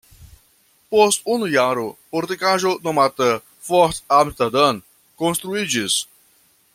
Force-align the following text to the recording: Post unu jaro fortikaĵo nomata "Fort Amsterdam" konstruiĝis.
Post 0.93 1.27
unu 1.33 1.49
jaro 1.55 1.83
fortikaĵo 2.15 2.71
nomata 2.87 3.29
"Fort 3.69 4.03
Amsterdam" 4.21 4.83
konstruiĝis. 5.25 5.99